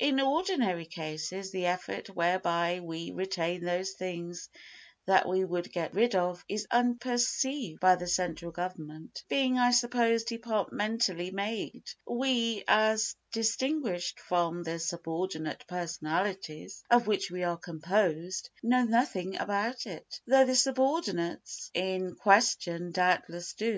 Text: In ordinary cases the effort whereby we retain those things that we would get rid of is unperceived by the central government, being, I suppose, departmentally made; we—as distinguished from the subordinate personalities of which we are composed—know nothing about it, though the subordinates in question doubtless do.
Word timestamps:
In 0.00 0.20
ordinary 0.20 0.86
cases 0.86 1.50
the 1.50 1.66
effort 1.66 2.06
whereby 2.06 2.78
we 2.78 3.10
retain 3.10 3.64
those 3.64 3.90
things 3.94 4.48
that 5.06 5.28
we 5.28 5.44
would 5.44 5.72
get 5.72 5.92
rid 5.92 6.14
of 6.14 6.44
is 6.48 6.68
unperceived 6.70 7.80
by 7.80 7.96
the 7.96 8.06
central 8.06 8.52
government, 8.52 9.24
being, 9.28 9.58
I 9.58 9.72
suppose, 9.72 10.22
departmentally 10.22 11.32
made; 11.32 11.82
we—as 12.06 13.16
distinguished 13.32 14.20
from 14.20 14.62
the 14.62 14.78
subordinate 14.78 15.64
personalities 15.66 16.84
of 16.88 17.08
which 17.08 17.32
we 17.32 17.42
are 17.42 17.56
composed—know 17.58 18.84
nothing 18.84 19.36
about 19.36 19.84
it, 19.84 20.20
though 20.28 20.44
the 20.44 20.54
subordinates 20.54 21.72
in 21.74 22.14
question 22.14 22.92
doubtless 22.92 23.52
do. 23.52 23.76